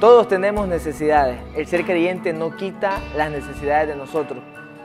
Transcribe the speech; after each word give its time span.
Todos 0.00 0.28
tenemos 0.28 0.68
necesidades. 0.68 1.40
El 1.56 1.66
ser 1.66 1.84
creyente 1.84 2.32
no 2.32 2.54
quita 2.54 3.00
las 3.16 3.32
necesidades 3.32 3.88
de 3.88 3.96
nosotros, 3.96 4.38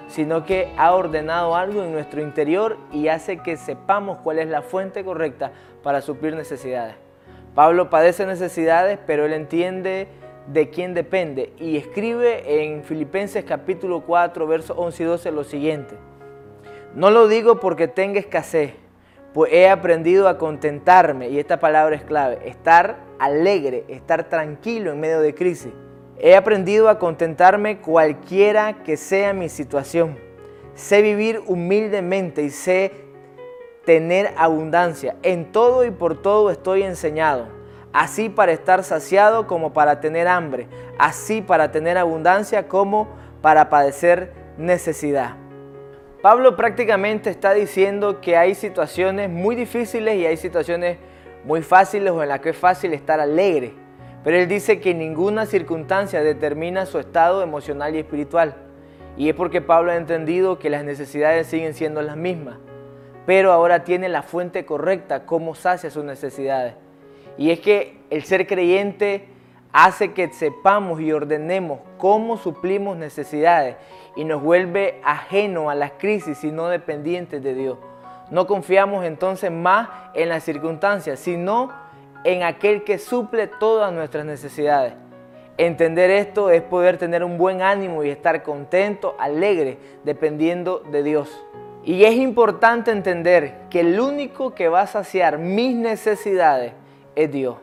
sino 0.07 0.43
que 0.43 0.73
ha 0.75 0.91
ordenado 0.95 1.55
algo 1.55 1.83
en 1.83 1.91
nuestro 1.91 2.19
interior 2.19 2.77
y 2.91 3.09
hace 3.09 3.37
que 3.37 3.55
sepamos 3.55 4.17
cuál 4.23 4.39
es 4.39 4.47
la 4.47 4.63
fuente 4.63 5.03
correcta 5.03 5.51
para 5.83 6.01
suplir 6.01 6.35
necesidades. 6.35 6.95
Pablo 7.53 7.91
padece 7.91 8.25
necesidades, 8.25 8.97
pero 9.05 9.25
él 9.25 9.33
entiende 9.33 10.07
de 10.47 10.71
quién 10.71 10.95
depende 10.95 11.53
y 11.59 11.77
escribe 11.77 12.63
en 12.63 12.83
Filipenses 12.83 13.45
capítulo 13.45 14.01
4, 14.07 14.47
versos 14.47 14.75
11 14.79 15.03
y 15.03 15.05
12 15.05 15.31
lo 15.31 15.43
siguiente. 15.43 15.95
No 16.95 17.11
lo 17.11 17.27
digo 17.27 17.59
porque 17.59 17.87
tenga 17.87 18.19
escasez, 18.19 18.73
pues 19.31 19.53
he 19.53 19.69
aprendido 19.69 20.27
a 20.27 20.39
contentarme, 20.39 21.29
y 21.29 21.37
esta 21.37 21.59
palabra 21.59 21.95
es 21.95 22.03
clave, 22.03 22.39
estar 22.45 23.12
alegre, 23.23 23.85
estar 23.87 24.29
tranquilo 24.29 24.91
en 24.91 24.99
medio 24.99 25.21
de 25.21 25.33
crisis. 25.33 25.71
He 26.19 26.35
aprendido 26.35 26.89
a 26.89 26.99
contentarme 26.99 27.79
cualquiera 27.79 28.83
que 28.83 28.97
sea 28.97 29.33
mi 29.33 29.49
situación. 29.49 30.17
Sé 30.75 31.01
vivir 31.01 31.41
humildemente 31.47 32.43
y 32.43 32.49
sé 32.49 32.91
tener 33.85 34.33
abundancia. 34.37 35.15
En 35.23 35.51
todo 35.51 35.85
y 35.85 35.91
por 35.91 36.21
todo 36.21 36.51
estoy 36.51 36.83
enseñado. 36.83 37.47
Así 37.93 38.29
para 38.29 38.51
estar 38.51 38.83
saciado 38.83 39.47
como 39.47 39.73
para 39.73 39.99
tener 39.99 40.27
hambre. 40.27 40.67
Así 40.97 41.41
para 41.41 41.71
tener 41.71 41.97
abundancia 41.97 42.67
como 42.67 43.07
para 43.41 43.69
padecer 43.69 44.31
necesidad. 44.57 45.35
Pablo 46.21 46.55
prácticamente 46.55 47.29
está 47.29 47.53
diciendo 47.53 48.21
que 48.21 48.37
hay 48.37 48.55
situaciones 48.55 49.29
muy 49.29 49.55
difíciles 49.55 50.15
y 50.15 50.25
hay 50.25 50.37
situaciones 50.37 50.97
muy 51.43 51.61
fáciles 51.61 52.11
o 52.11 52.23
en 52.23 52.29
la 52.29 52.39
que 52.39 52.49
es 52.49 52.57
fácil 52.57 52.93
estar 52.93 53.19
alegre. 53.19 53.73
Pero 54.23 54.37
él 54.37 54.47
dice 54.47 54.79
que 54.79 54.93
ninguna 54.93 55.45
circunstancia 55.45 56.23
determina 56.23 56.85
su 56.85 56.99
estado 56.99 57.43
emocional 57.43 57.95
y 57.95 57.99
espiritual. 57.99 58.55
Y 59.17 59.29
es 59.29 59.35
porque 59.35 59.61
Pablo 59.61 59.91
ha 59.91 59.95
entendido 59.95 60.59
que 60.59 60.69
las 60.69 60.83
necesidades 60.83 61.47
siguen 61.47 61.73
siendo 61.73 62.01
las 62.01 62.15
mismas. 62.15 62.57
Pero 63.25 63.51
ahora 63.51 63.83
tiene 63.83 64.09
la 64.09 64.23
fuente 64.23 64.65
correcta, 64.65 65.25
cómo 65.25 65.55
sacia 65.55 65.89
sus 65.89 66.03
necesidades. 66.03 66.75
Y 67.37 67.51
es 67.51 67.59
que 67.59 67.99
el 68.09 68.23
ser 68.23 68.47
creyente 68.47 69.27
hace 69.71 70.13
que 70.13 70.31
sepamos 70.31 71.01
y 71.01 71.11
ordenemos 71.11 71.79
cómo 71.97 72.37
suplimos 72.37 72.95
necesidades 72.95 73.75
y 74.15 74.23
nos 74.23 74.41
vuelve 74.41 75.01
ajeno 75.03 75.69
a 75.69 75.75
las 75.75 75.93
crisis 75.93 76.43
y 76.43 76.51
no 76.51 76.67
dependientes 76.67 77.43
de 77.43 77.55
Dios. 77.55 77.77
No 78.33 78.47
confiamos 78.47 79.05
entonces 79.05 79.51
más 79.51 79.89
en 80.15 80.27
las 80.27 80.43
circunstancias, 80.43 81.19
sino 81.19 81.71
en 82.23 82.41
aquel 82.41 82.83
que 82.83 82.97
suple 82.97 83.45
todas 83.45 83.93
nuestras 83.93 84.25
necesidades. 84.25 84.95
Entender 85.59 86.09
esto 86.09 86.49
es 86.49 86.63
poder 86.63 86.97
tener 86.97 87.23
un 87.23 87.37
buen 87.37 87.61
ánimo 87.61 88.03
y 88.03 88.09
estar 88.09 88.41
contento, 88.41 89.15
alegre, 89.19 89.77
dependiendo 90.03 90.79
de 90.79 91.03
Dios. 91.03 91.45
Y 91.83 92.05
es 92.05 92.15
importante 92.15 92.89
entender 92.89 93.67
que 93.69 93.81
el 93.81 93.99
único 93.99 94.55
que 94.55 94.67
va 94.67 94.81
a 94.81 94.87
saciar 94.87 95.37
mis 95.37 95.75
necesidades 95.75 96.73
es 97.13 97.31
Dios, 97.31 97.57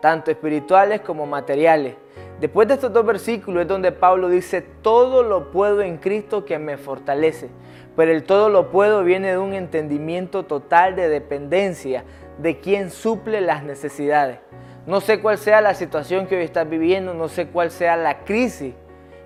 tanto 0.00 0.30
espirituales 0.30 1.02
como 1.02 1.26
materiales. 1.26 1.96
Después 2.40 2.66
de 2.66 2.74
estos 2.74 2.92
dos 2.92 3.06
versículos 3.06 3.62
es 3.62 3.68
donde 3.68 3.92
Pablo 3.92 4.28
dice, 4.28 4.60
todo 4.60 5.22
lo 5.22 5.50
puedo 5.52 5.82
en 5.82 5.98
Cristo 5.98 6.44
que 6.44 6.58
me 6.58 6.76
fortalece. 6.76 7.48
Pero 7.96 8.10
el 8.10 8.24
todo 8.24 8.48
lo 8.48 8.70
puedo 8.70 9.04
viene 9.04 9.30
de 9.30 9.38
un 9.38 9.52
entendimiento 9.52 10.44
total 10.44 10.96
de 10.96 11.08
dependencia 11.08 12.04
de 12.38 12.58
quien 12.58 12.90
suple 12.90 13.40
las 13.40 13.62
necesidades. 13.62 14.38
No 14.86 15.00
sé 15.00 15.20
cuál 15.20 15.38
sea 15.38 15.60
la 15.60 15.74
situación 15.74 16.26
que 16.26 16.36
hoy 16.36 16.44
estás 16.44 16.68
viviendo, 16.68 17.14
no 17.14 17.28
sé 17.28 17.46
cuál 17.46 17.70
sea 17.70 17.96
la 17.96 18.24
crisis 18.24 18.74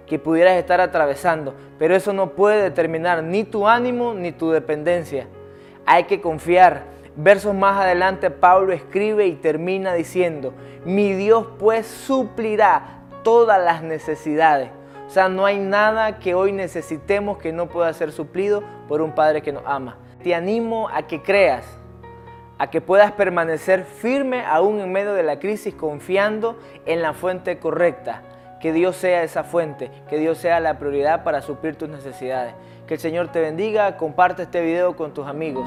que 0.06 0.18
pudieras 0.18 0.54
estar 0.54 0.80
atravesando, 0.80 1.54
pero 1.78 1.96
eso 1.96 2.12
no 2.12 2.30
puede 2.30 2.62
determinar 2.62 3.22
ni 3.24 3.44
tu 3.44 3.66
ánimo 3.66 4.14
ni 4.14 4.32
tu 4.32 4.50
dependencia. 4.50 5.26
Hay 5.86 6.04
que 6.04 6.20
confiar. 6.20 6.98
Versos 7.16 7.52
más 7.52 7.80
adelante 7.80 8.30
Pablo 8.30 8.72
escribe 8.72 9.26
y 9.26 9.34
termina 9.34 9.94
diciendo, 9.94 10.54
mi 10.84 11.14
Dios 11.14 11.46
pues 11.58 11.86
suplirá 11.86 12.97
todas 13.22 13.62
las 13.62 13.82
necesidades 13.82 14.70
o 15.08 15.10
sea, 15.10 15.30
no 15.30 15.46
hay 15.46 15.58
nada 15.58 16.18
que 16.18 16.34
hoy 16.34 16.52
necesitemos 16.52 17.38
que 17.38 17.50
no 17.50 17.70
pueda 17.70 17.90
ser 17.94 18.12
suplido 18.12 18.62
por 18.88 19.00
un 19.00 19.14
Padre 19.14 19.40
que 19.40 19.52
nos 19.52 19.62
ama. 19.64 19.96
Te 20.22 20.34
animo 20.34 20.90
a 20.90 21.06
que 21.06 21.22
creas, 21.22 21.64
a 22.58 22.68
que 22.68 22.82
puedas 22.82 23.12
permanecer 23.12 23.84
firme 23.84 24.44
aún 24.44 24.80
en 24.80 24.92
medio 24.92 25.14
de 25.14 25.22
la 25.22 25.38
crisis, 25.38 25.74
confiando 25.74 26.58
en 26.84 27.00
la 27.00 27.14
fuente 27.14 27.58
correcta. 27.58 28.22
Que 28.60 28.74
Dios 28.74 28.96
sea 28.96 29.22
esa 29.22 29.44
fuente, 29.44 29.90
que 30.10 30.18
Dios 30.18 30.36
sea 30.36 30.60
la 30.60 30.78
prioridad 30.78 31.24
para 31.24 31.40
suplir 31.40 31.76
tus 31.76 31.88
necesidades. 31.88 32.52
Que 32.86 32.94
el 32.94 33.00
Señor 33.00 33.32
te 33.32 33.40
bendiga, 33.40 33.96
comparte 33.96 34.42
este 34.42 34.60
video 34.60 34.94
con 34.94 35.14
tus 35.14 35.26
amigos. 35.26 35.66